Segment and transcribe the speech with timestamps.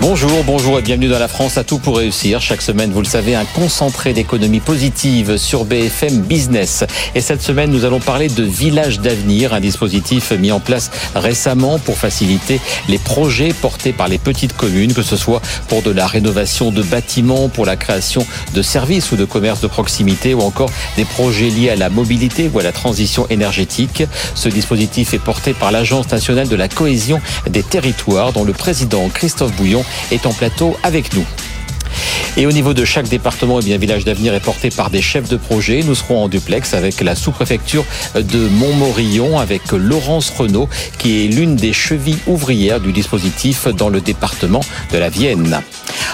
[0.00, 2.40] Bonjour, bonjour et bienvenue dans la France à tout pour réussir.
[2.40, 6.84] Chaque semaine, vous le savez, un concentré d'économie positive sur BFM Business.
[7.14, 11.78] Et cette semaine, nous allons parler de Village d'avenir, un dispositif mis en place récemment
[11.78, 16.08] pour faciliter les projets portés par les petites communes, que ce soit pour de la
[16.08, 20.70] rénovation de bâtiments, pour la création de services ou de commerces de proximité ou encore
[20.96, 24.02] des projets liés à la mobilité ou à la transition énergétique.
[24.34, 29.08] Ce dispositif est porté par l'Agence nationale de la cohésion des territoires dont le président
[29.08, 31.26] Christophe Bouillon est en plateau avec nous.
[32.36, 35.28] Et au niveau de chaque département, eh bien, Village d'Avenir est porté par des chefs
[35.28, 35.82] de projet.
[35.84, 40.68] Nous serons en duplex avec la sous-préfecture de Montmorillon, avec Laurence Renault,
[40.98, 44.60] qui est l'une des chevilles ouvrières du dispositif dans le département
[44.92, 45.60] de la Vienne.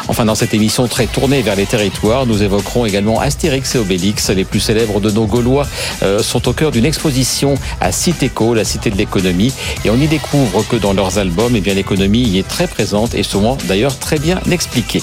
[0.09, 4.31] Enfin, dans cette émission très tournée vers les territoires, nous évoquerons également Astérix et Obélix.
[4.31, 5.67] Les plus célèbres de nos Gaulois
[6.03, 9.53] euh, sont au cœur d'une exposition à Citéco, la cité de l'économie.
[9.85, 13.23] Et on y découvre que dans leurs albums, eh l'économie y est très présente et
[13.23, 15.03] souvent d'ailleurs très bien expliquée.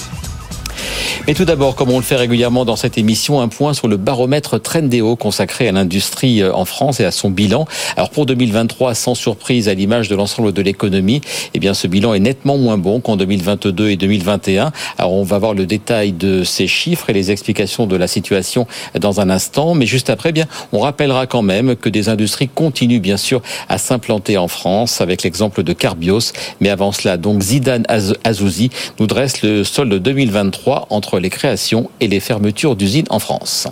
[1.28, 3.98] Mais tout d'abord, comme on le fait régulièrement dans cette émission, un point sur le
[3.98, 7.66] baromètre Trendéo consacré à l'industrie euh, en France et à son bilan.
[7.98, 11.20] Alors pour 2023, sans surprise à l'image de l'ensemble de l'économie,
[11.52, 14.72] eh bien ce bilan est nettement moins bon qu'en 2022 et 2021.
[14.96, 18.66] Alors on va voir le détail de ces chiffres et les explications de la situation
[18.98, 22.48] dans un instant, mais juste après, eh bien on rappellera quand même que des industries
[22.48, 26.32] continuent bien sûr à s'implanter en France avec l'exemple de Carbios.
[26.60, 27.84] Mais avant cela, donc Zidane
[28.24, 33.68] Azouzi nous dresse le solde 2023 entre les créations et les fermetures d'usines en France.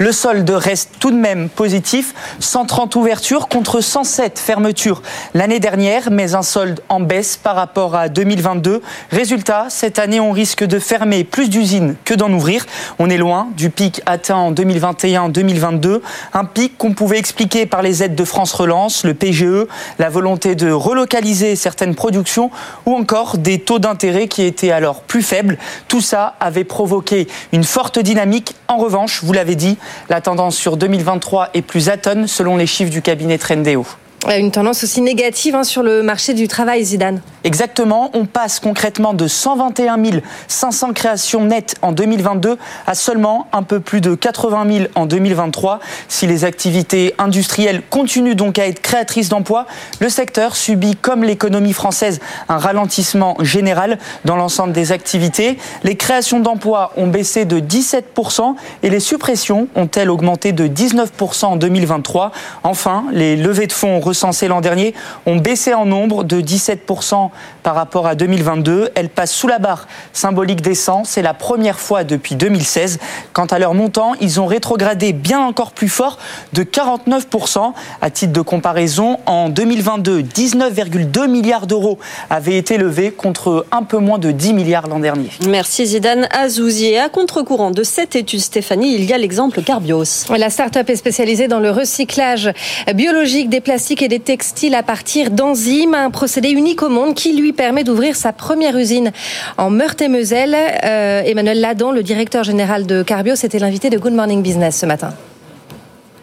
[0.00, 5.02] Le solde reste tout de même positif, 130 ouvertures contre 107 fermetures
[5.34, 8.80] l'année dernière, mais un solde en baisse par rapport à 2022.
[9.10, 12.64] Résultat, cette année, on risque de fermer plus d'usines que d'en ouvrir.
[12.98, 16.00] On est loin du pic atteint en 2021-2022,
[16.32, 19.66] un pic qu'on pouvait expliquer par les aides de France Relance, le PGE,
[19.98, 22.50] la volonté de relocaliser certaines productions
[22.86, 25.58] ou encore des taux d'intérêt qui étaient alors plus faibles.
[25.88, 28.56] Tout ça avait provoqué une forte dynamique.
[28.66, 29.76] En revanche, vous l'avez dit,
[30.08, 33.86] la tendance sur 2023 est plus atone selon les chiffres du cabinet Trendéo.
[34.28, 37.22] Une tendance aussi négative hein, sur le marché du travail, Zidane.
[37.42, 38.10] Exactement.
[38.12, 44.02] On passe concrètement de 121 500 créations nettes en 2022 à seulement un peu plus
[44.02, 45.80] de 80 000 en 2023.
[46.08, 49.66] Si les activités industrielles continuent donc à être créatrices d'emplois,
[50.00, 52.20] le secteur subit, comme l'économie française,
[52.50, 55.56] un ralentissement général dans l'ensemble des activités.
[55.82, 61.56] Les créations d'emplois ont baissé de 17% et les suppressions ont-elles augmenté de 19% en
[61.56, 62.32] 2023.
[62.64, 64.92] Enfin, les levées de fonds recensées l'an dernier
[65.24, 67.30] ont baissé en nombre de 17%
[67.62, 68.90] par rapport à 2022.
[68.96, 71.04] Elles passent sous la barre symbolique des 100.
[71.04, 72.98] C'est la première fois depuis 2016.
[73.32, 76.18] Quant à leur montant, ils ont rétrogradé bien encore plus fort
[76.54, 77.72] de 49%.
[78.00, 81.98] À titre de comparaison, en 2022, 19,2 milliards d'euros
[82.30, 85.30] avaient été levés contre un peu moins de 10 milliards l'an dernier.
[85.46, 86.96] Merci Zidane Azouzi.
[86.96, 90.26] à contre-courant de cette étude, Stéphanie, il y a l'exemple Carbios.
[90.36, 92.50] La start-up est spécialisée dans le recyclage
[92.92, 97.34] biologique des plastiques et des textiles à partir d'enzymes, un procédé unique au monde qui
[97.34, 99.12] lui permet d'ouvrir sa première usine
[99.58, 100.56] en Meurthe-et-Moselle.
[100.84, 104.86] Euh, Emmanuel Ladan, le directeur général de Carbio, c'était l'invité de Good Morning Business ce
[104.86, 105.12] matin.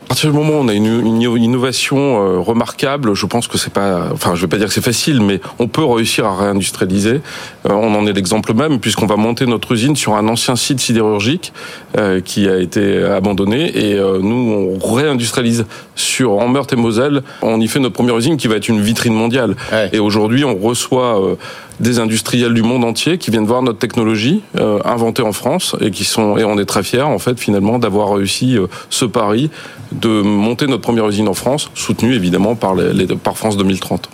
[0.06, 3.74] À partir du moment où on a une, innovation euh, remarquable, je pense que c'est
[3.74, 7.20] pas, enfin, je vais pas dire que c'est facile, mais on peut réussir à réindustrialiser.
[7.70, 10.80] Euh, on en est l'exemple même, puisqu'on va monter notre usine sur un ancien site
[10.80, 11.54] sidérurgique
[11.98, 17.24] euh, qui a été abandonné, et nous on réindustrialise sur en Meurthe et Moselle.
[17.42, 19.56] On y fait notre première usine qui va être une vitrine mondiale.
[19.92, 21.38] Et aujourd'hui, on reçoit
[21.80, 25.92] des industriels du monde entier qui viennent voir notre technologie euh, inventée en France et
[25.92, 29.50] qui sont et on est très fiers en fait finalement d'avoir réussi euh, ce pari
[29.92, 34.10] de monter notre première usine en France, soutenue évidemment par, les, par France 2030.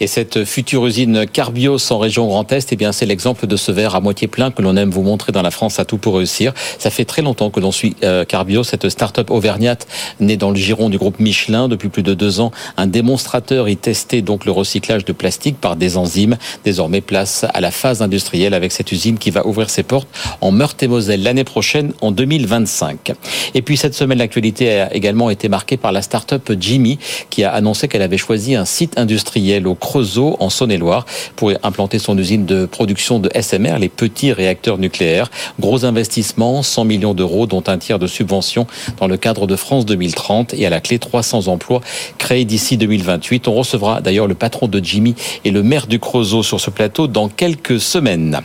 [0.00, 3.72] Et cette future usine Carbios en région Grand Est, eh bien, c'est l'exemple de ce
[3.72, 6.16] verre à moitié plein que l'on aime vous montrer dans la France à tout pour
[6.16, 6.52] réussir.
[6.78, 9.86] Ça fait très longtemps que l'on suit euh, Carbios, cette start-up auvergnate
[10.20, 12.50] née dans le giron du groupe Michelin depuis plus de deux ans.
[12.76, 16.36] Un démonstrateur y testait donc le recyclage de plastique par des enzymes.
[16.64, 20.08] Désormais, place à la phase industrielle avec cette usine qui va ouvrir ses portes
[20.40, 23.12] en Meurthe-et-Moselle l'année prochaine, en 2025.
[23.54, 26.98] Et puis, cette semaine, l'actualité a également été marquée par la start-up Jimmy
[27.30, 31.06] qui a annoncé qu'elle avait choisi un site industriel au Creusot, en Saône-et-Loire,
[31.36, 35.30] pour implanter son usine de production de SMR, les petits réacteurs nucléaires.
[35.60, 38.66] Gros investissement, 100 millions d'euros, dont un tiers de subventions
[38.98, 41.80] dans le cadre de France 2030 et à la clé 300 emplois
[42.18, 43.48] créés d'ici 2028.
[43.48, 45.14] On recevra d'ailleurs le patron de Jimmy
[45.44, 48.40] et le maire du Creusot sur ce plateau dans quelques semaines.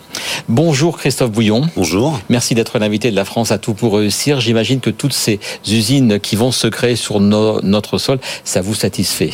[0.47, 1.67] Bonjour Christophe Bouillon.
[1.75, 2.19] Bonjour.
[2.29, 4.39] Merci d'être l'invité de la France à tout pour réussir.
[4.39, 9.31] J'imagine que toutes ces usines qui vont se créer sur notre sol, ça vous satisfait?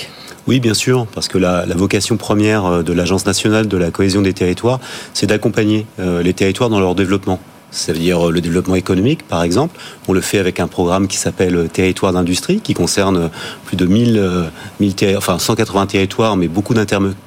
[0.48, 4.22] Oui, bien sûr, parce que la, vocation première euh, de l'Agence nationale de la cohésion
[4.22, 4.80] des territoires,
[5.14, 7.40] c'est d'accompagner euh, les territoires dans leur développement.
[7.72, 9.80] Ça veut dire euh, le développement économique, par exemple.
[10.08, 13.30] On le fait avec un programme qui s'appelle Territoire d'industrie, qui concerne
[13.66, 16.74] plus de 1000, 1000 enfin 180 territoires, mais beaucoup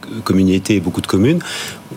[0.09, 1.41] d'intercommunalités et beaucoup de communes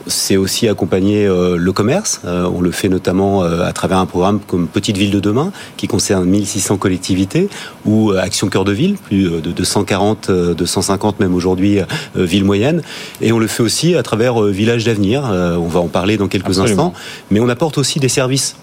[0.07, 2.21] c'est aussi accompagner euh, le commerce.
[2.25, 5.51] Euh, on le fait notamment euh, à travers un programme comme Petite Ville de demain,
[5.77, 7.49] qui concerne 1600 collectivités,
[7.85, 11.79] ou Action Cœur de Ville, plus de 240, 250 même aujourd'hui,
[12.15, 12.81] villes moyennes.
[13.21, 15.23] Et on le fait aussi à travers Village d'avenir.
[15.23, 16.93] on va en parler dans quelques instants.
[17.29, 18.55] Mais on apporte aussi des services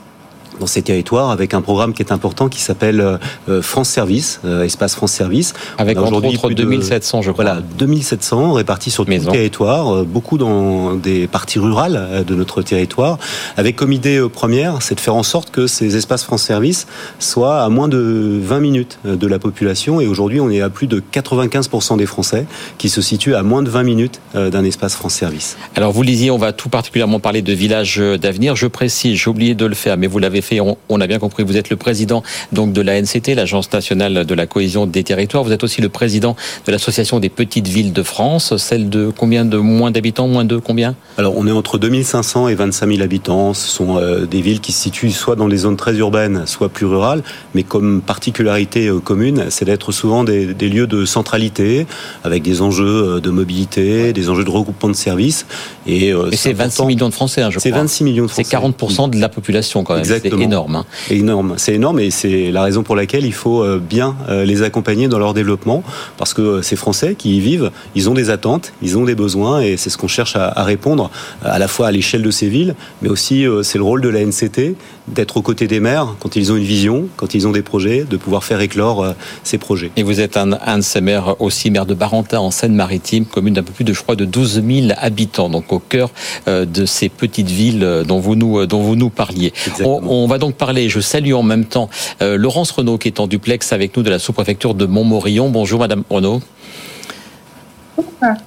[0.58, 3.19] dans ces territoires avec un programme qui est important qui s'appelle euh,
[3.49, 5.55] euh, France Service, euh, Espace France Service.
[5.78, 7.44] Avec aujourd'hui autres 2700, je crois.
[7.44, 13.19] Voilà, 2700 répartis sur tout le territoire, beaucoup dans des parties rurales de notre territoire,
[13.56, 16.87] avec comme idée première, c'est de faire en sorte que ces espaces France Service
[17.19, 20.00] soient à moins de 20 minutes de la population.
[20.00, 22.46] Et aujourd'hui, on est à plus de 95% des Français
[22.78, 25.56] qui se situent à moins de 20 minutes d'un espace France Service.
[25.76, 28.56] Alors vous lisiez, on va tout particulièrement parler de villages d'avenir.
[28.56, 31.42] Je précise, j'ai oublié de le faire, mais vous l'avez fait on, a bien compris,
[31.44, 32.22] vous êtes le président
[32.52, 35.44] donc de la NCT, l'Agence nationale de la cohésion des territoires.
[35.44, 36.36] Vous êtes aussi le président
[36.66, 40.56] de l'Association des petites villes de France, celle de combien de moins d'habitants, moins de
[40.56, 40.94] combien?
[41.16, 43.54] Alors on est entre 2500 et 25 000 habitants.
[43.54, 46.68] Ce sont euh, des villes qui se situent soit dans des zones très urbaines, soit
[46.68, 47.22] plus rurales,
[47.54, 51.86] mais comme particularité euh, commune, c'est d'être souvent des, lieux de centralité,
[52.24, 55.46] avec des enjeux euh, de mobilité, des enjeux de regroupement de services.
[55.86, 57.62] Et, c'est 26 millions de Français, hein, je crois.
[57.62, 58.48] C'est 26 millions de Français.
[58.48, 60.00] C'est 40% de la population quand même.
[60.00, 60.76] Exactement énorme.
[60.76, 60.85] Hein.
[61.11, 61.55] Énorme.
[61.56, 65.08] C'est énorme et c'est la raison pour laquelle il faut euh, bien euh, les accompagner
[65.08, 65.82] dans leur développement
[66.17, 69.14] parce que euh, ces Français qui y vivent, ils ont des attentes, ils ont des
[69.14, 71.11] besoins et c'est ce qu'on cherche à, répondre
[71.43, 74.25] à la fois à l'échelle de ces villes, mais aussi c'est le rôle de la
[74.25, 74.75] NCT
[75.06, 78.05] d'être aux côtés des maires quand ils ont une vision, quand ils ont des projets,
[78.05, 79.14] de pouvoir faire éclore
[79.44, 79.90] ces projets.
[79.96, 83.62] Et vous êtes un, de ces maires aussi, maire de Barentin en Seine-Maritime, commune d'un
[83.62, 86.11] peu plus de, je crois, de 12 000 habitants, donc au cœur
[86.46, 89.52] de ces petites villes dont vous nous, dont vous nous parliez.
[89.85, 91.88] on, va donc parler, je salue en même temps
[92.22, 95.48] euh, Laurence Renaud qui est en duplex avec nous de la sous-préfecture de Montmorillon.
[95.50, 96.40] Bonjour Madame Renaud.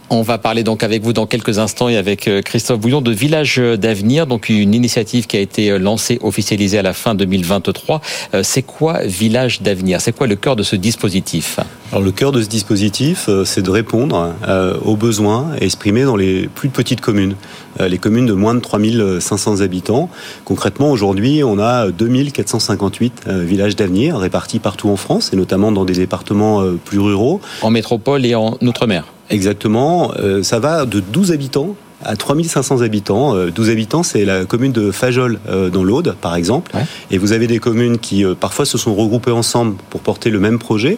[0.09, 3.11] On va parler donc avec vous dans quelques instants et avec euh, Christophe Bouillon de
[3.11, 8.01] Village d'avenir, donc une initiative qui a été euh, lancée, officialisée à la fin 2023.
[8.43, 10.01] C'est quoi Village d'avenir?
[10.01, 11.59] C'est quoi le cœur de ce dispositif?
[11.91, 14.33] Alors le cœur de ce dispositif, c'est de répondre
[14.83, 17.35] aux besoins exprimés dans les plus petites communes.
[17.79, 20.09] Euh, les communes de moins de 3500 habitants.
[20.45, 25.85] Concrètement, aujourd'hui, on a 2458 euh, villages d'avenir répartis partout en France, et notamment dans
[25.85, 27.39] des départements euh, plus ruraux.
[27.61, 29.05] En métropole et en outre-mer?
[29.31, 30.13] Exactement.
[30.43, 33.35] Ça va de 12 habitants à 3500 habitants.
[33.47, 36.71] 12 euh, habitants, c'est la commune de Fajol euh, dans l'Aude, par exemple.
[37.09, 40.39] Et vous avez des communes qui euh, parfois se sont regroupées ensemble pour porter le
[40.39, 40.97] même projet.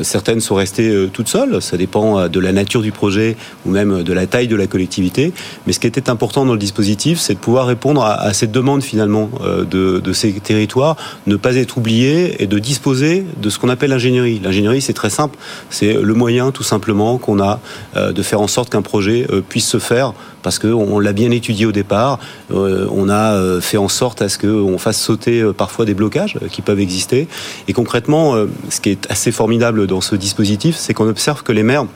[0.00, 1.60] Certaines sont restées toutes seules.
[1.60, 3.36] Ça dépend de la nature du projet
[3.66, 5.34] ou même de la taille de la collectivité.
[5.66, 8.82] Mais ce qui était important dans le dispositif, c'est de pouvoir répondre à, cette demande
[8.82, 13.68] finalement de, de ces territoires, ne pas être oubliés et de disposer de ce qu'on
[13.68, 14.40] appelle l'ingénierie.
[14.42, 15.38] L'ingénierie, c'est très simple.
[15.68, 17.60] C'est le moyen tout simplement qu'on a
[17.94, 20.14] de faire en sorte qu'un projet puisse se faire
[20.44, 22.20] parce qu'on l'a bien étudié au départ.
[22.52, 25.94] Euh, on a euh, fait en sorte à ce qu'on fasse sauter euh, parfois des
[25.94, 27.26] blocages qui peuvent exister.
[27.66, 28.36] Et concrètement,
[28.68, 31.86] ce qui est assez formidable dans ce dispositif, c'est qu'on observe que les maires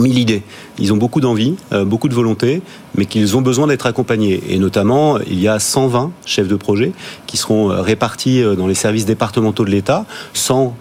[0.00, 0.42] mis l'idée.
[0.78, 2.62] Ils ont beaucoup d'envie, euh, beaucoup de volonté,
[2.94, 4.42] mais qu'ils ont besoin d'être accompagnés.
[4.48, 6.92] Et notamment, il y a 120 chefs de projet
[7.26, 10.74] qui seront euh, répartis euh, dans les services départementaux de l'État, 100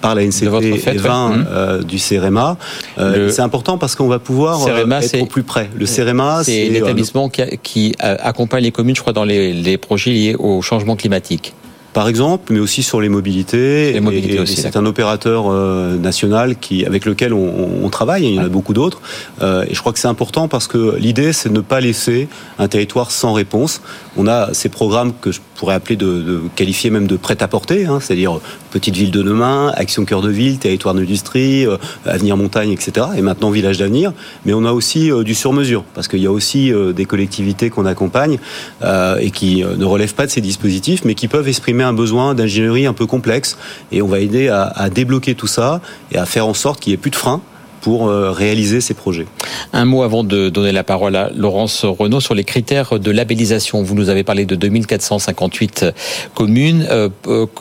[0.00, 1.84] par la NCT et 20 mmh.
[1.84, 2.56] du CEREMA.
[2.96, 5.68] C'est important parce qu'on va pouvoir être au plus près.
[5.76, 10.62] Le CEREMA, c'est l'établissement qui, accompagne les communes, je crois, dans les projets liés au
[10.62, 11.54] changement climatique
[11.94, 13.98] par exemple, mais aussi sur les mobilités.
[14.46, 18.74] c'est un opérateur euh, national qui, avec lequel on, travaille, il y en a beaucoup
[18.74, 19.00] d'autres.
[19.40, 22.28] Euh, et je crois que c'est important parce que l'idée, c'est de ne pas laisser
[22.58, 23.80] un territoire sans réponse.
[24.16, 28.40] On a ces programmes que je pourrais appeler de, qualifier même de prêt-à-porter, hein, c'est-à-dire
[28.74, 33.06] petite ville de demain, action cœur de ville, territoire d'industrie, euh, avenir montagne, etc.
[33.16, 34.12] Et maintenant village d'avenir.
[34.44, 38.38] Mais on a aussi du sur-mesure parce qu'il y a aussi des collectivités qu'on accompagne
[38.82, 42.86] et qui ne relèvent pas de ces dispositifs, mais qui peuvent exprimer un besoin d'ingénierie
[42.86, 43.56] un peu complexe
[43.92, 46.94] et on va aider à, débloquer tout ça et à faire en sorte qu'il n'y
[46.94, 47.40] ait plus de frein
[47.84, 49.26] pour réaliser ces projets.
[49.74, 53.82] Un mot avant de donner la parole à Laurence Renault sur les critères de labellisation.
[53.82, 55.84] Vous nous avez parlé de 2458
[56.34, 56.88] communes.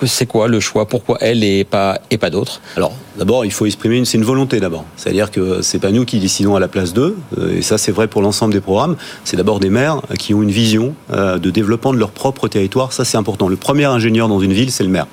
[0.05, 0.87] C'est quoi le choix?
[0.87, 2.61] Pourquoi elle et pas, et pas d'autres?
[2.77, 4.85] Alors, d'abord, il faut exprimer, c'est une volonté d'abord.
[4.95, 7.17] C'est-à-dire que c'est pas nous qui décidons à la place d'eux,
[7.53, 8.95] et ça c'est vrai pour l'ensemble des programmes.
[9.25, 12.93] C'est d'abord des maires qui ont une vision de développement de leur propre territoire.
[12.93, 13.49] Ça c'est important.
[13.49, 15.07] Le premier ingénieur dans une ville, c'est le maire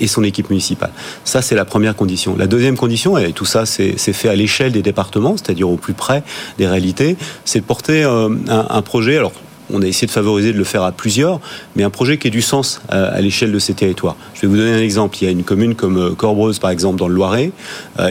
[0.00, 0.90] et son équipe municipale.
[1.24, 2.34] Ça, c'est la première condition.
[2.36, 5.94] La deuxième condition, et tout ça, c'est fait à l'échelle des départements, c'est-à-dire au plus
[5.94, 6.22] près
[6.58, 9.16] des réalités, c'est de porter euh, un, un projet.
[9.16, 9.32] Alors,
[9.72, 11.38] on a essayé de favoriser de le faire à plusieurs,
[11.76, 14.16] mais un projet qui ait du sens euh, à l'échelle de ces territoires.
[14.34, 15.16] Je vais vous donner un exemple.
[15.20, 17.52] Il y a une commune comme euh, Corbreuse, par exemple, dans le Loiret.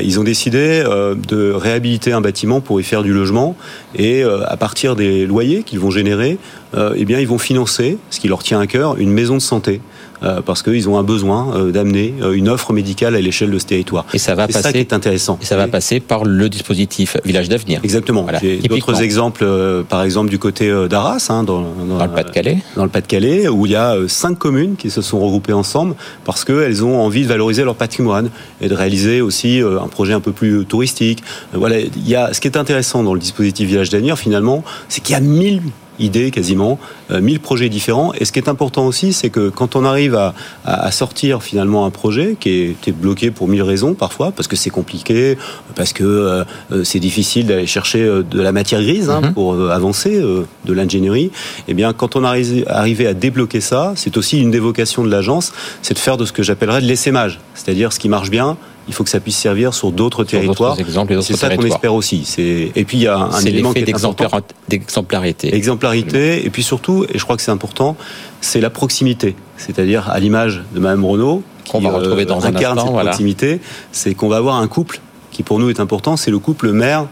[0.01, 3.57] Ils ont décidé de réhabiliter un bâtiment pour y faire du logement,
[3.95, 6.37] et à partir des loyers qu'ils vont générer,
[6.77, 9.81] eh bien, ils vont financer, ce qui leur tient à cœur, une maison de santé.
[10.21, 13.59] Euh, parce qu'ils ont un besoin euh, d'amener euh, une offre médicale à l'échelle de
[13.59, 14.05] ce territoire.
[14.13, 14.61] Et ça va passer.
[14.61, 15.39] Ça qui est intéressant.
[15.41, 17.79] Et ça va passer par le dispositif Village d'avenir.
[17.83, 18.23] Exactement.
[18.23, 18.39] Voilà.
[18.39, 19.45] J'ai d'autres exemples,
[19.87, 23.71] par exemple du côté d'Arras, hein, dans, dans, le Pas-de-Calais, dans le Pas-de-Calais, où il
[23.71, 25.95] y a cinq communes qui se sont regroupées ensemble
[26.25, 28.29] parce qu'elles ont envie de valoriser leur patrimoine
[28.61, 31.23] et de réaliser aussi un projet un peu plus touristique.
[31.53, 35.01] Voilà, il y a ce qui est intéressant dans le dispositif Village d'avenir finalement, c'est
[35.01, 35.61] qu'il y a mille
[35.99, 36.79] idées quasiment,
[37.09, 38.13] 1000 euh, projets différents.
[38.13, 40.33] Et ce qui est important aussi, c'est que quand on arrive à,
[40.65, 44.69] à, sortir finalement un projet qui est, bloqué pour mille raisons parfois, parce que c'est
[44.69, 45.37] compliqué,
[45.75, 49.33] parce que euh, euh, c'est difficile d'aller chercher de la matière grise hein, mhm.
[49.33, 51.31] pour avancer, de l'ingénierie,
[51.67, 55.09] eh bien quand on arrive arrivé à débloquer ça, c'est aussi une des vocations de
[55.09, 58.57] l'agence, c'est de faire de ce que j'appellerais de l'essaimage, c'est-à-dire ce qui marche bien,
[58.89, 60.75] il faut que ça puisse servir sur d'autres territoires.
[61.21, 62.27] C'est ça qu'on espère aussi.
[62.37, 63.93] Et puis il y a un élément qui est
[64.67, 65.55] d'exemplarité.
[65.55, 67.95] Exemplarité, et puis surtout, et je crois que c'est important,
[68.41, 69.35] c'est la proximité.
[69.57, 74.15] C'est-à-dire à, l'image de Mme Renault, qui va retrouver dans euh, incarne cette proximité, c'est
[74.15, 74.99] qu'on va avoir un couple
[75.31, 77.05] qui pour nous est important, c'est le couple maire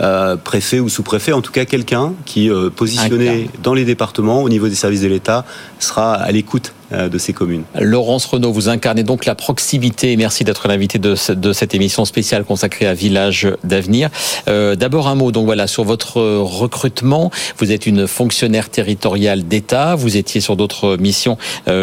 [0.00, 4.48] euh, préfet ou sous-préfet, en tout cas quelqu'un qui, euh, positionné dans les départements au
[4.48, 5.44] niveau des services de l'État,
[5.78, 7.62] sera à l'écoute euh, de ces communes.
[7.78, 10.16] Laurence Renault, vous incarnez donc la proximité.
[10.16, 14.10] Merci d'être l'invité de, cette émission spéciale consacrée à Village d'avenir.
[14.46, 17.30] D'abord un mot donc voilà sur votre recrutement.
[17.58, 19.94] Vous êtes une fonctionnaire territoriale d'État.
[19.94, 21.38] Vous étiez sur d'autres missions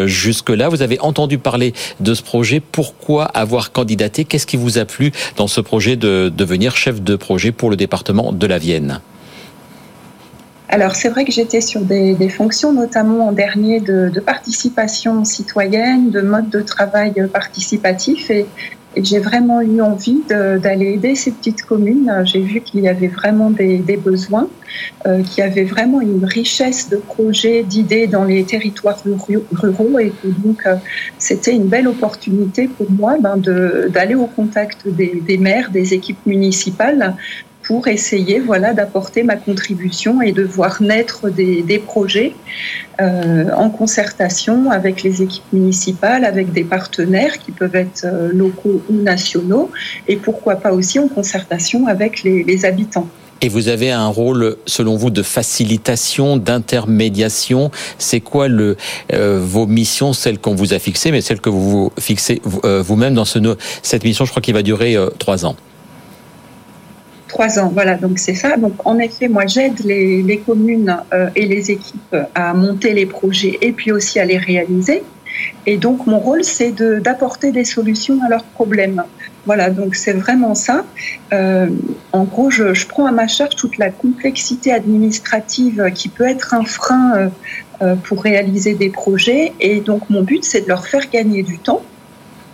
[0.06, 0.68] jusque-là.
[0.68, 2.60] Vous avez entendu parler de ce projet.
[2.60, 4.24] Pourquoi avoir candidaté?
[4.24, 7.76] Qu'est-ce qui vous a plu dans ce projet de devenir chef de projet pour le
[7.76, 9.00] département de la Vienne?
[10.68, 16.20] Alors c'est vrai que j'étais sur des, fonctions, notamment en dernier de, participation citoyenne, de
[16.20, 18.46] mode de travail participatif, et,
[18.96, 22.10] j'ai vraiment eu envie d'aller aider ces petites communes.
[22.24, 24.48] J'ai vu qu'il y avait vraiment des, besoins,
[25.06, 28.98] euh, qu'il y avait vraiment une richesse de projets, d'idées dans les territoires
[29.52, 30.76] ruraux, et que donc euh,
[31.18, 36.24] c'était une belle opportunité pour moi ben, d'aller au contact des, des maires, des équipes
[36.26, 37.14] municipales,
[37.68, 42.32] pour essayer voilà, d'apporter ma contribution et de voir naître des, projets
[42.98, 48.80] euh, en concertation avec les équipes municipales, avec des partenaires qui peuvent être euh, locaux
[48.88, 49.70] ou nationaux,
[50.08, 53.06] et pourquoi pas aussi en concertation avec les, habitants.
[53.42, 57.70] Et vous avez un rôle, selon vous, de facilitation, d'intermédiation.
[57.98, 58.76] C'est quoi euh,
[59.12, 63.26] vos missions, celles qu'on vous a fixées, mais celles que vous vous fixez vous-même dans
[63.26, 63.38] ce,
[63.82, 65.54] cette mission Je crois qu'il va durer trois ans.
[67.28, 68.56] Trois ans, voilà, donc c'est ça.
[68.56, 73.58] Donc en effet, moi j'aide les, communes euh, et les équipes à monter les projets
[73.60, 75.02] et puis aussi à les réaliser.
[75.66, 79.04] Et donc mon rôle, c'est d'apporter des solutions à leurs problèmes.
[79.44, 80.84] Voilà, donc c'est vraiment ça.
[81.32, 81.68] Euh,
[82.12, 86.64] en gros, je, prends à ma charge toute la complexité administrative qui peut être un
[86.64, 87.30] frein
[87.82, 89.52] euh, pour réaliser des projets.
[89.60, 91.82] Et donc mon but, c'est de leur faire gagner du temps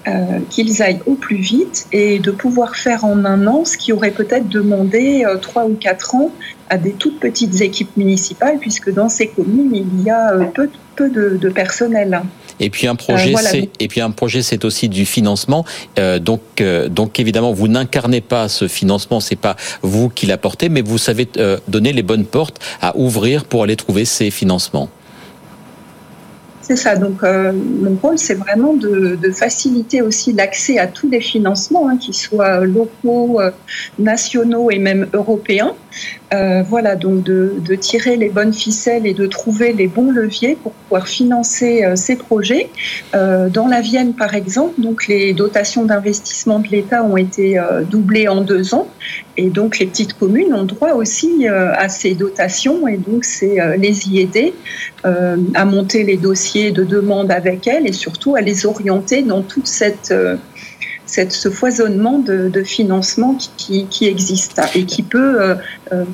[0.07, 3.91] euh, qu'ils aillent au plus vite et de pouvoir faire en un an ce qui
[3.91, 6.31] aurait peut-être demandé euh, trois ou quatre ans
[6.69, 10.69] à des toutes petites équipes municipales, puisque dans ces communes, il y a euh, peu,
[10.95, 12.21] peu de, personnel.
[12.61, 15.65] Et puis un projet, c'est et puis un projet, c'est aussi du financement.
[16.21, 20.99] donc, donc évidemment, vous n'incarnez pas ce financement, c'est pas vous qui l'apportez, mais vous
[20.99, 21.27] savez
[21.67, 24.91] donner les bonnes portes à ouvrir pour aller trouver ces financements.
[26.67, 26.97] C'est ça.
[26.97, 31.99] Donc, euh, mon rôle, c'est vraiment de, faciliter aussi l'accès à tous les financements, hein,
[31.99, 33.51] qu'ils soient locaux, euh,
[33.99, 35.75] nationaux et même européens.
[36.35, 40.73] Euh, voilà, donc de, tirer les bonnes ficelles et de trouver les bons leviers pour
[40.73, 42.69] pouvoir financer ces projets.
[43.13, 47.61] dans la Vienne, par exemple, donc les dotations d'investissement de l'État ont été
[47.91, 48.89] doublées en deux ans,
[49.37, 54.09] et donc les petites communes ont droit aussi à ces dotations, et donc c'est les
[54.09, 54.55] y aider
[55.03, 59.67] à monter les dossiers de demande avec elles et surtout à les orienter dans toute
[59.67, 60.37] cette, euh,
[61.15, 65.55] cette, ce foisonnement de, financement qui, existe et qui peut euh,
[65.93, 66.05] euh,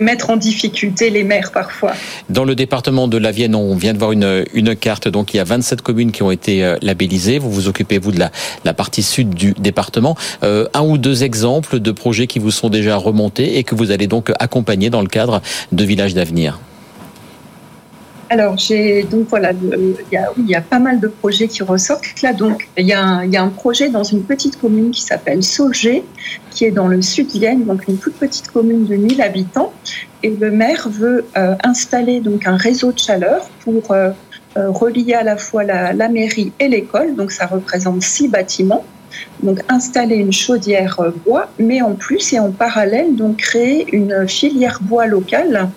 [0.00, 1.92] mettre en difficulté les maires parfois.
[2.30, 5.40] Dans le département de la Vienne, on vient de voir une, carte, donc il y
[5.40, 7.38] a 27 communes qui ont été euh, labellisées.
[7.38, 8.20] Vous vous occupez, vous, de
[8.64, 10.16] la, partie sud du département.
[10.42, 14.06] Un ou deux exemples de projets qui vous sont déjà remontés et que vous allez
[14.06, 16.58] donc accompagner dans le cadre de Villages d'avenir
[18.30, 22.32] alors, j'ai donc voilà, il y, a, pas mal de projets qui ressortent là.
[22.32, 26.04] Donc, il y, a un, projet dans une petite commune qui s'appelle Sauger,
[26.50, 29.72] qui est dans le sud Vienne, donc une toute petite commune de 1000 habitants.
[30.22, 34.10] Et le maire veut euh, installer donc un réseau de chaleur pour euh,
[34.56, 37.14] euh, relier à la fois la, la mairie et l'école.
[37.14, 38.84] Donc, ça représente six bâtiments.
[39.42, 44.80] Donc, installer une chaudière bois, mais en plus et en parallèle, donc créer une filière
[44.82, 45.70] bois locale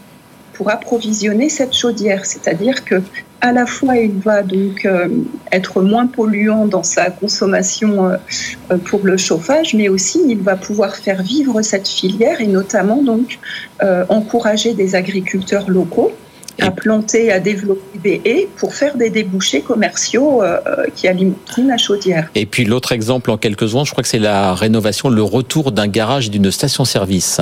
[0.61, 2.23] pour approvisionner cette chaudière.
[2.23, 3.01] C'est-à-dire que
[3.41, 5.07] à la fois il va donc euh,
[5.51, 10.95] être moins polluant dans sa consommation euh, pour le chauffage, mais aussi il va pouvoir
[10.95, 13.39] faire vivre cette filière et notamment donc
[13.81, 16.11] euh, encourager des agriculteurs locaux
[16.61, 20.43] à planter, à développer des haies pour faire des débouchés commerciaux
[20.95, 22.29] qui alimenteront la chaudière.
[22.35, 25.71] Et puis l'autre exemple en quelques secondes, je crois que c'est la rénovation, le retour
[25.71, 27.41] d'un garage d'une station-service.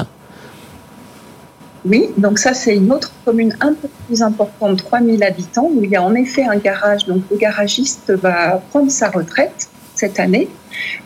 [1.86, 5.90] Oui, donc ça c'est une autre commune un peu plus importante, 3000 habitants, où il
[5.90, 7.06] y a en effet un garage.
[7.06, 10.50] Donc le garagiste va prendre sa retraite cette année.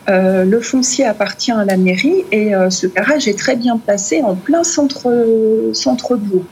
[0.08, 4.22] Euh, le foncier appartient à la mairie et euh, ce garage est très bien placé
[4.22, 5.12] en plein centre,
[5.72, 6.44] centre bourg.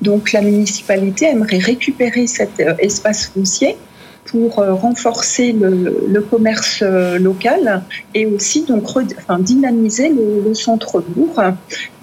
[0.00, 3.76] Donc la municipalité aimerait récupérer cet euh, espace foncier
[4.24, 7.82] pour euh, renforcer le, commerce euh, local
[8.14, 8.86] et aussi donc
[9.40, 11.40] dynamiser le, centre-bourg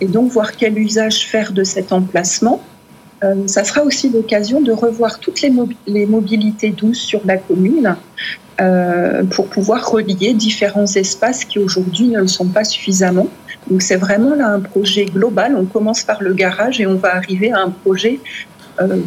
[0.02, 2.62] et donc voir quel usage faire de cet emplacement.
[3.24, 7.96] Euh, ça sera aussi l'occasion de revoir toutes les, mobilités douces sur la commune
[8.62, 13.28] euh, pour pouvoir relier différents espaces qui aujourd'hui ne le sont pas suffisamment.
[13.70, 15.56] Donc c'est vraiment là un projet global.
[15.58, 18.20] On commence par le garage et on va arriver à un projet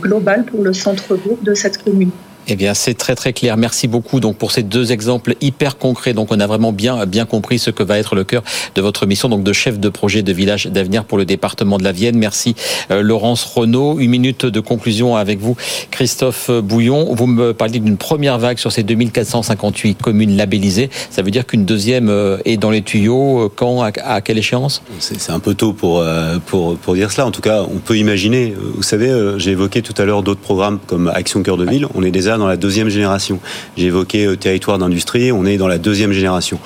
[0.01, 2.11] global pour le centre-bourg de cette commune.
[2.53, 3.57] Eh bien, c'est très très clair.
[3.57, 6.15] Merci beaucoup donc pour ces deux exemples hyper concrets.
[6.15, 8.43] Donc, on a vraiment bien bien compris ce que va être le cœur
[8.75, 11.85] de votre mission, donc de chef de projet de village d'avenir pour le département de
[11.85, 12.19] la Vienne.
[12.19, 12.57] Merci
[12.91, 14.01] euh, Laurence Renault.
[14.01, 15.57] Une minute de conclusion avec vous,
[15.93, 17.15] Christophe Bouillon.
[17.15, 20.91] Vous me parlez d'une première vague sur ces 2458 communes labellisées.
[21.11, 23.53] Ça veut dire qu'une deuxième euh, est dans les tuyaux.
[23.55, 24.83] Quand à, à quelle échéance?
[24.99, 26.05] C'est un peu tôt pour
[26.47, 27.29] pour pour dire cela.
[27.29, 28.55] En tout cas, on peut imaginer.
[28.75, 31.87] Vous savez, j'ai évoqué tout à l'heure d'autres programmes comme Action Cœur de Ville.
[31.95, 33.39] On est déjà dans la deuxième génération.
[33.77, 36.59] J'ai évoqué euh, territoire d'industrie, on est dans la deuxième génération.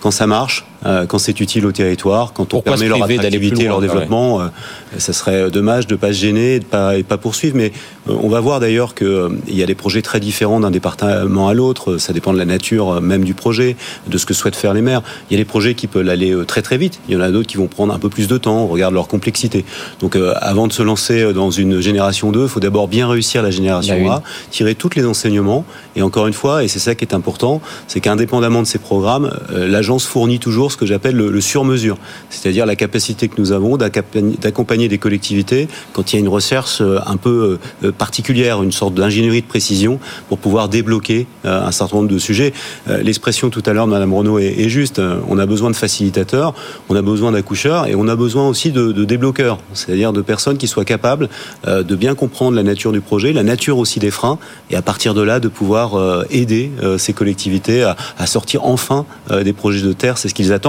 [0.00, 3.80] Quand ça marche, euh, quand c'est utile au territoire, quand on permet leur attractivité, leur
[3.80, 4.44] développement, ouais.
[4.44, 7.56] euh, ça serait dommage de pas se gêner, de pas et pas poursuivre.
[7.56, 7.72] Mais
[8.08, 10.70] euh, on va voir d'ailleurs que euh, il y a des projets très différents d'un
[10.70, 11.98] département à l'autre.
[11.98, 15.02] Ça dépend de la nature même du projet, de ce que souhaitent faire les maires.
[15.30, 17.00] Il y a des projets qui peuvent aller très très vite.
[17.08, 18.64] Il y en a d'autres qui vont prendre un peu plus de temps.
[18.64, 19.64] On regarde leur complexité.
[20.00, 23.50] Donc avant de se lancer dans une génération 2, il faut d'abord bien réussir la
[23.50, 24.10] génération.
[24.10, 25.64] A, tirer tous les enseignements.
[25.96, 29.30] Et encore une fois, et c'est ça qui est important, c'est qu'indépendamment de ces programmes,
[29.50, 31.98] l'agence fournit toujours ce que j'appelle le, le sur-mesure,
[32.30, 36.80] c'est-à-dire la capacité que nous avons d'accompagner des collectivités quand il y a une recherche
[36.80, 37.58] un peu
[37.98, 42.52] particulière, une sorte d'ingénierie de précision pour pouvoir débloquer un certain nombre de sujets.
[42.86, 45.00] L'expression tout à l'heure de Madame Renaud est, juste.
[45.28, 46.54] On a besoin de facilitateurs,
[46.88, 50.58] on a besoin d'accoucheurs et on a besoin aussi de, de débloqueurs, c'est-à-dire de personnes
[50.58, 51.28] qui soient capables
[51.66, 54.38] de bien comprendre la nature du projet, la nature aussi des freins
[54.70, 59.06] et à partir de là de pouvoir aider ces collectivités à, à sortir enfin
[59.42, 60.18] des projets de terre.
[60.18, 60.59] C'est ce qu'ils attendent.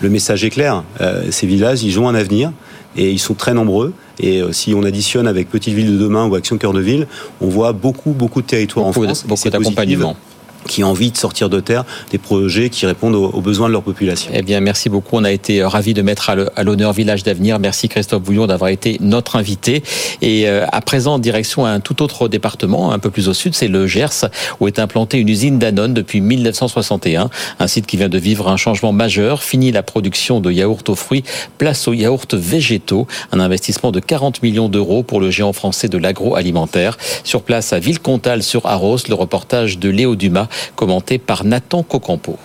[0.00, 0.82] Le message est clair.
[1.30, 2.52] Ces villages, ils ont un avenir
[2.96, 3.92] et ils sont très nombreux.
[4.18, 7.06] Et si on additionne avec Petite Ville de demain ou Action Cœur de Ville,
[7.40, 9.24] on voit beaucoup, beaucoup de territoires beaucoup en France.
[9.26, 10.16] Beaucoup d'accompagnement
[10.66, 13.82] qui ont envie de sortir de terre des projets qui répondent aux, besoins de leur
[13.82, 14.30] population.
[14.34, 15.16] Eh bien, merci beaucoup.
[15.16, 17.58] On a été ravis de mettre à l'honneur Village d'avenir.
[17.58, 19.82] Merci Christophe Bouillon d'avoir été notre invité.
[20.22, 23.54] Et à présent, en direction à un tout autre département, un peu plus au sud,
[23.54, 24.26] c'est le Gers,
[24.60, 27.30] où est implantée une usine Danone depuis 1961.
[27.58, 29.42] Un site qui vient de vivre un changement majeur.
[29.42, 31.24] Fini la production de yaourts aux fruits,
[31.58, 33.06] place aux yaourts végétaux.
[33.32, 36.98] Un investissement de 40 millions d'euros pour le géant français de l'agroalimentaire.
[37.24, 42.38] Sur place à Villecontal sur Arros, le reportage de Léo Dumas commenté par Nathan Cocampo.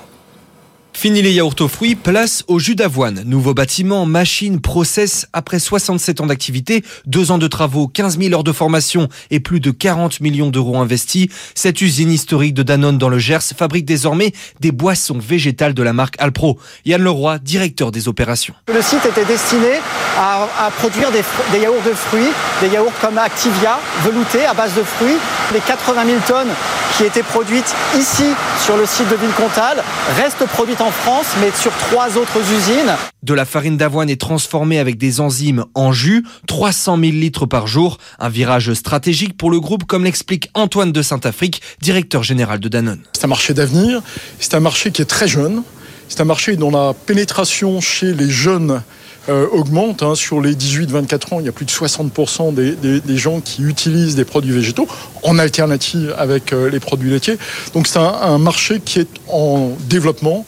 [0.94, 3.24] Fini les yaourts aux fruits, place au jus d'avoine.
[3.26, 5.26] Nouveau bâtiment, machine, process.
[5.34, 9.60] Après 67 ans d'activité, deux ans de travaux, 15 000 heures de formation et plus
[9.60, 14.32] de 40 millions d'euros investis, cette usine historique de Danone dans le Gers fabrique désormais
[14.60, 16.60] des boissons végétales de la marque Alpro.
[16.86, 18.54] Yann Leroy, directeur des opérations.
[18.68, 19.80] Le site était destiné
[20.18, 22.30] à, à produire des, des, yaourts de fruits,
[22.62, 25.18] des yaourts comme Activia, veloutés à base de fruits.
[25.54, 26.54] Les 80 000 tonnes
[26.96, 28.24] qui étaient produites ici
[28.64, 29.84] sur le site de Villecontal
[30.16, 32.96] restent produites en France, mais sur trois autres usines.
[33.24, 37.68] De la farine d'avoine est transformée avec des enzymes en jus, 300 000 litres par
[37.68, 37.98] jour.
[38.20, 43.02] Un virage stratégique pour le groupe, comme l'explique Antoine de Saint-Afrique, directeur général de Danone.
[43.12, 44.02] C'est un marché d'avenir,
[44.40, 45.64] c'est un marché qui est très jeune,
[46.08, 48.82] c'est un marché dont la pénétration chez les jeunes
[49.30, 50.04] euh, augmente.
[50.04, 50.16] Hein.
[50.16, 54.26] Sur les 18-24 ans, il y a plus de 60% des, gens qui utilisent des
[54.26, 54.88] produits végétaux
[55.24, 57.38] en alternative avec euh, les produits laitiers.
[57.74, 60.46] Donc c'est un, un marché qui est en développement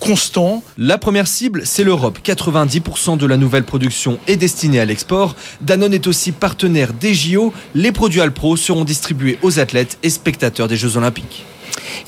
[0.00, 0.62] constant.
[0.76, 2.18] La première cible, c'est l'Europe.
[2.22, 5.34] 90% de la nouvelle production est destinée à l'export.
[5.60, 7.52] Danone est aussi partenaire des JO.
[7.74, 11.44] Les produits Alpro seront distribués aux athlètes et spectateurs des Jeux Olympiques.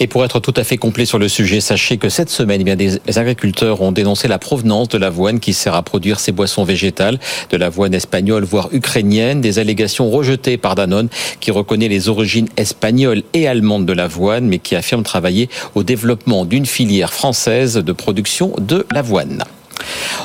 [0.00, 2.64] Et pour être tout à fait complet sur le sujet, sachez que cette semaine, eh
[2.64, 6.64] bien, des agriculteurs ont dénoncé la provenance de l'avoine qui sert à produire ces boissons
[6.64, 7.18] végétales,
[7.50, 11.08] de l'avoine espagnole voire ukrainienne, des allégations rejetées par Danone
[11.40, 16.44] qui reconnaît les origines espagnoles et allemandes de l'avoine, mais qui affirme travailler au développement
[16.44, 19.44] d'une filière française de production de l'avoine.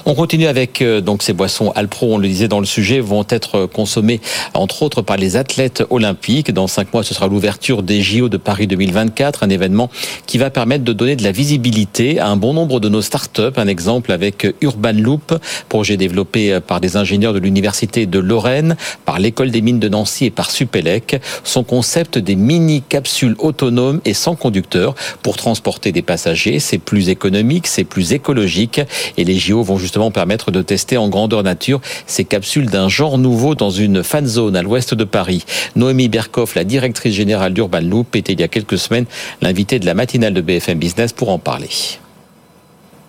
[0.06, 3.26] On continue avec euh, donc ces boissons Alpro, on le disait dans le sujet, vont
[3.30, 4.20] être consommées
[4.54, 6.52] entre autres par les athlètes olympiques.
[6.52, 9.90] Dans cinq mois, ce sera l'ouverture des JO de Paris 2024, un événement
[10.26, 13.58] qui va permettre de donner de la visibilité à un bon nombre de nos startups.
[13.58, 15.34] Un exemple avec Urban Loop,
[15.70, 20.26] projet développé par des ingénieurs de l'université de Lorraine, par l'école des mines de Nancy
[20.26, 21.22] et par Supélec.
[21.44, 27.10] Son concept des mini capsules autonomes et sans conducteur pour transporter des passagers, c'est plus
[27.10, 28.82] économique, c'est plus écologique
[29.18, 33.18] et les JO vont justement permettre de tester en grandeur nature ces capsules d'un genre
[33.18, 35.44] nouveau dans une fan zone à l'ouest de Paris.
[35.76, 39.06] Noémie Berkoff, la directrice générale d'Urban Loop, était il y a quelques semaines
[39.42, 41.70] l'invitée de la matinale de BFM Business pour en parler.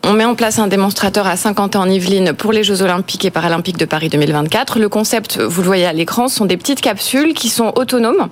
[0.05, 3.25] On met en place un démonstrateur à 50 ans en Yvelines pour les Jeux Olympiques
[3.25, 4.81] et Paralympiques de Paris 2024.
[4.81, 8.29] Le concept, vous le voyez à l'écran, sont des petites capsules qui sont autonomes,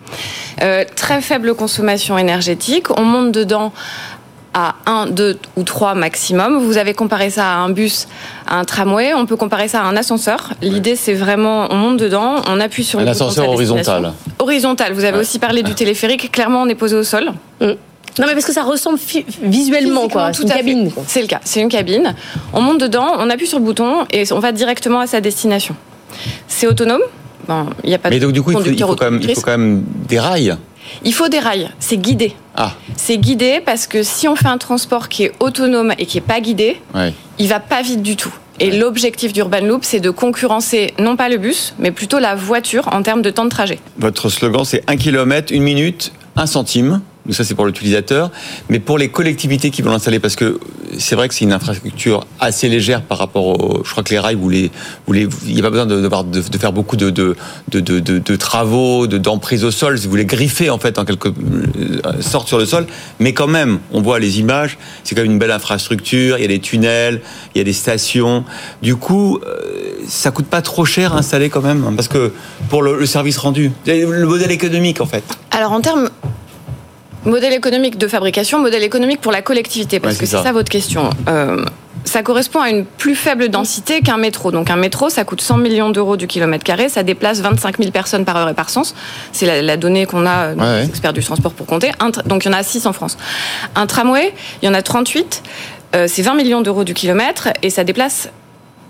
[0.62, 2.90] euh, très faible consommation énergétique.
[2.98, 3.72] On monte dedans
[4.54, 6.58] à 1, 2 ou 3 maximum.
[6.58, 8.08] Vous avez comparé ça à un bus,
[8.46, 9.14] à un tramway.
[9.14, 10.50] On peut comparer ça à un ascenseur.
[10.62, 14.12] L'idée, c'est vraiment, on monte dedans, on appuie sur un le ascenseur horizontal.
[14.38, 14.92] Horizontal.
[14.92, 15.20] Vous avez ouais.
[15.20, 16.32] aussi parlé du téléphérique.
[16.32, 17.32] Clairement, on est posé au sol.
[17.60, 17.66] Mm.
[18.18, 18.98] Non, mais parce que ça ressemble
[19.42, 20.32] visuellement, quoi.
[20.32, 20.90] C'est une cabine.
[21.06, 21.40] C'est le cas.
[21.44, 22.14] C'est une cabine.
[22.52, 25.76] On monte dedans, on appuie sur le bouton et on va directement à sa destination.
[26.48, 27.02] C'est autonome.
[27.48, 29.10] Bon, il n'y a pas mais de donc, du coup, il faut, il faut, quand
[29.10, 30.56] même, il faut quand même des rails.
[31.04, 32.34] Il faut des rails, c'est guidé.
[32.56, 32.74] Ah.
[32.96, 36.26] C'est guidé parce que si on fait un transport qui est autonome et qui n'est
[36.26, 37.14] pas guidé, ouais.
[37.38, 38.34] il va pas vite du tout.
[38.58, 38.78] Et ouais.
[38.78, 43.02] l'objectif d'Urban Loop, c'est de concurrencer non pas le bus, mais plutôt la voiture en
[43.02, 43.78] termes de temps de trajet.
[43.98, 47.00] Votre slogan, c'est 1 km, 1 minute, 1 centime.
[47.26, 48.30] Donc ça, c'est pour l'utilisateur.
[48.68, 50.58] Mais pour les collectivités qui vont l'installer, parce que
[50.98, 53.82] c'est vrai que c'est une infrastructure assez légère par rapport au...
[53.84, 54.70] Je crois que les rails, les,
[55.46, 57.36] il n'y a pas besoin de, faire beaucoup de,
[58.36, 59.96] travaux, d'emprise au sol.
[59.96, 61.28] Vous les griffez, en fait, en quelque
[62.20, 62.86] sorte sur le sol.
[63.18, 64.78] Mais quand même, on voit les images.
[65.04, 66.38] C'est quand même une belle infrastructure.
[66.38, 67.20] Il y a des tunnels,
[67.54, 68.44] il y a des stations.
[68.82, 69.40] Du coup,
[70.08, 71.84] ça coûte pas trop cher à installer quand même.
[71.96, 72.32] Parce que
[72.68, 75.24] pour le service rendu, le modèle économique, en fait.
[75.50, 76.08] Alors, en termes
[77.24, 80.42] Modèle économique de fabrication, modèle économique pour la collectivité, parce ouais, que c'est ça.
[80.42, 80.52] ça.
[80.52, 81.10] votre question.
[81.28, 81.64] Euh,
[82.04, 84.50] ça correspond à une plus faible densité qu'un métro.
[84.50, 87.90] Donc un métro, ça coûte 100 millions d'euros du kilomètre carré, ça déplace 25 000
[87.90, 88.94] personnes par heure et par sens.
[89.32, 91.92] C'est la, la, donnée qu'on a, ouais, experts du transport pour compter.
[92.00, 93.18] Un, donc il y en a 6 en France.
[93.76, 95.42] Un tramway, il y en a 38.
[95.94, 98.30] Euh, c'est 20 millions d'euros du kilomètre et ça déplace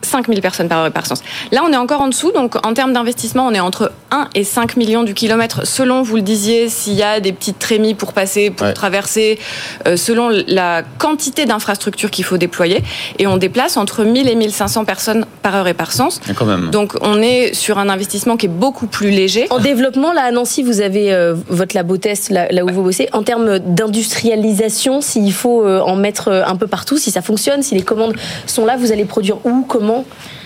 [0.03, 1.23] 5000 personnes par heure et par sens.
[1.53, 4.45] Là, on est encore en dessous, donc en termes d'investissement, on est entre 1 et
[4.45, 8.13] 5 millions du kilomètre, selon, vous le disiez, s'il y a des petites trémies pour
[8.13, 8.73] passer, pour ouais.
[8.73, 9.39] traverser,
[9.87, 12.83] euh, selon la quantité d'infrastructures qu'il faut déployer.
[13.19, 16.21] Et on déplace entre 1000 et 1500 personnes par heure et par sens.
[16.31, 16.71] Et quand même.
[16.71, 19.47] Donc, on est sur un investissement qui est beaucoup plus léger.
[19.51, 22.73] En développement, là, à Nancy, vous avez euh, votre labo test, là, là où ouais.
[22.73, 23.09] vous bossez.
[23.13, 27.75] En termes d'industrialisation, s'il faut euh, en mettre un peu partout, si ça fonctionne, si
[27.75, 28.15] les commandes
[28.47, 29.90] sont là, vous allez produire où, comment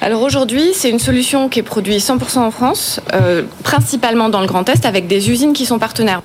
[0.00, 4.46] alors aujourd'hui, c'est une solution qui est produite 100% en France, euh, principalement dans le
[4.46, 6.22] Grand Est, avec des usines qui sont partenaires.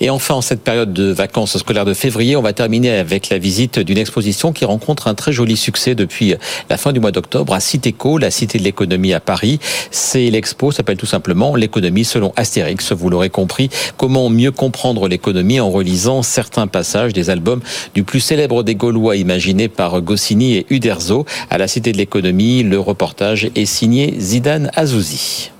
[0.00, 3.38] Et enfin, en cette période de vacances scolaires de février, on va terminer avec la
[3.38, 6.34] visite d'une exposition qui rencontre un très joli succès depuis
[6.70, 9.60] la fin du mois d'octobre à Citéco, la cité de l'économie à Paris.
[9.90, 12.92] C'est l'expo, s'appelle tout simplement l'économie selon Astérix.
[12.92, 17.60] Vous l'aurez compris, comment mieux comprendre l'économie en relisant certains passages des albums
[17.94, 21.26] du plus célèbre des Gaulois imaginés par Goscinny et Uderzo.
[21.50, 25.50] À la cité de l'économie, le reportage est signé Zidane Azouzi.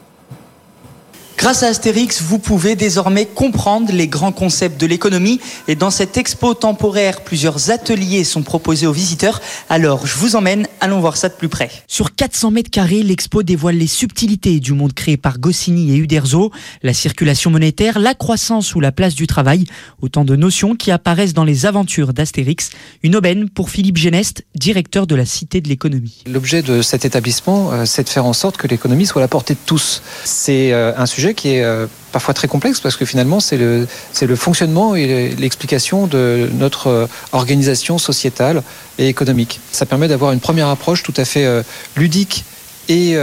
[1.36, 5.40] Grâce à Astérix, vous pouvez désormais comprendre les grands concepts de l'économie.
[5.66, 9.40] Et dans cette expo temporaire, plusieurs ateliers sont proposés aux visiteurs.
[9.68, 11.70] Alors, je vous emmène, allons voir ça de plus près.
[11.88, 16.52] Sur 400 mètres carrés, l'expo dévoile les subtilités du monde créé par Goscinny et Uderzo,
[16.82, 19.64] la circulation monétaire, la croissance ou la place du travail.
[20.00, 22.70] Autant de notions qui apparaissent dans les aventures d'Astérix.
[23.02, 26.22] Une aubaine pour Philippe Geneste, directeur de la Cité de l'économie.
[26.26, 29.28] L'objet de cet établissement, euh, c'est de faire en sorte que l'économie soit à la
[29.28, 30.02] portée de tous.
[30.24, 33.87] C'est euh, un sujet qui est euh, parfois très complexe parce que finalement c'est le,
[34.12, 38.62] c'est le fonctionnement et l'explication de notre euh, organisation sociétale
[38.98, 39.61] et économique.
[39.70, 41.62] Ça permet d'avoir une première approche tout à fait euh,
[41.96, 42.44] ludique
[42.88, 43.16] et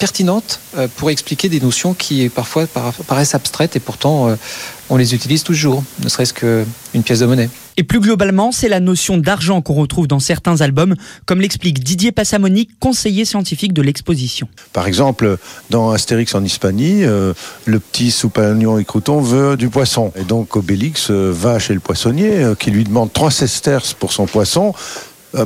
[0.00, 0.58] pertinente
[0.96, 2.66] pour expliquer des notions qui parfois
[3.06, 4.36] paraissent abstraites et pourtant
[4.90, 7.48] on les utilise toujours, ne serait-ce qu'une pièce de monnaie.
[7.76, 10.94] Et plus globalement, c'est la notion d'argent qu'on retrouve dans certains albums,
[11.26, 14.48] comme l'explique Didier Passamonique, conseiller scientifique de l'exposition.
[14.72, 15.38] Par exemple,
[15.70, 17.32] dans Astérix en Hispanie, euh,
[17.64, 20.12] le petit soupagnon et crouton veut du poisson.
[20.16, 24.12] Et donc Obélix euh, va chez le poissonnier euh, qui lui demande trois sesterces pour
[24.12, 24.72] son poisson.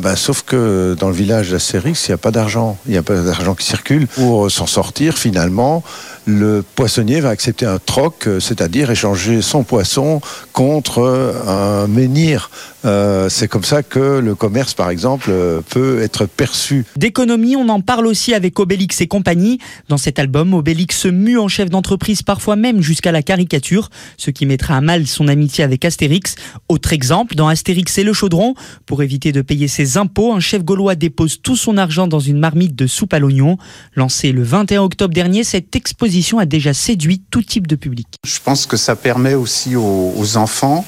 [0.02, 2.76] Ben, sauf que dans le village d'Astérix, il n'y a pas d'argent.
[2.84, 4.06] Il n'y a pas d'argent qui circule.
[4.06, 5.82] Pour s'en sortir, finalement,
[6.28, 10.20] le poissonnier va accepter un troc, euh, c'est-à-dire échanger son poisson
[10.52, 12.50] contre un menhir.
[12.88, 16.86] Euh, c'est comme ça que le commerce, par exemple, euh, peut être perçu.
[16.96, 19.58] D'économie, on en parle aussi avec Obélix et compagnie.
[19.88, 24.30] Dans cet album, Obélix se mue en chef d'entreprise, parfois même jusqu'à la caricature, ce
[24.30, 26.34] qui mettra à mal son amitié avec Astérix.
[26.68, 28.54] Autre exemple, dans Astérix et le chaudron,
[28.86, 32.38] pour éviter de payer ses impôts, un chef gaulois dépose tout son argent dans une
[32.38, 33.58] marmite de soupe à l'oignon.
[33.94, 38.06] Lancée le 21 octobre dernier, cette exposition a déjà séduit tout type de public.
[38.24, 40.84] Je pense que ça permet aussi aux, enfants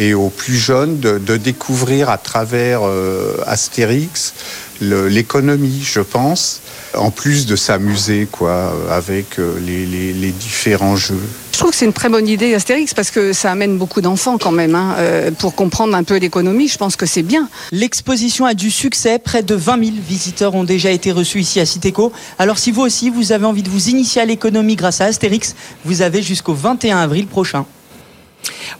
[0.00, 4.34] et aux plus jeunes de, découvrir à travers euh, Astérix
[4.80, 6.62] l'économie, je pense,
[6.96, 11.20] en plus de s'amuser quoi avec euh, les différents jeux.
[11.52, 14.38] Je trouve que c'est une très bonne idée Astérix parce que ça amène beaucoup d'enfants
[14.38, 14.74] quand même.
[14.74, 17.50] Hein, euh, pour comprendre un peu l'économie, je pense que c'est bien.
[17.70, 19.18] L'exposition a du succès.
[19.18, 22.14] Près de 20 000 visiteurs ont déjà été reçus ici à Citéco.
[22.38, 25.54] Alors si vous aussi, vous avez envie de vous initier à l'économie grâce à Astérix,
[25.84, 27.66] vous avez jusqu'au 21 avril prochain.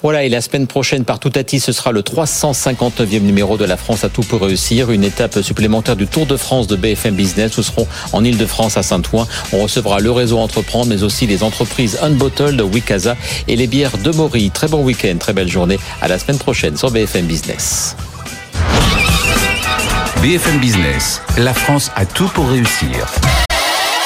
[0.02, 4.04] Voilà, et la semaine prochaine, par Toutati, ce sera le 359e numéro de la France
[4.04, 4.90] à tout pour réussir.
[4.90, 7.56] Une étape supplémentaire du Tour de France de BFM Business.
[7.56, 9.26] Nous serons en Ile-de-France à Saint-Ouen.
[9.52, 13.16] On recevra le réseau Entreprendre, mais aussi les entreprises Unbottled Wikaza
[13.48, 14.50] et les bières de Maury.
[14.50, 15.78] Très bon week-end, très belle journée.
[16.00, 17.96] À la semaine prochaine sur BFM Business.
[20.22, 23.06] BFM Business, la France a tout pour réussir.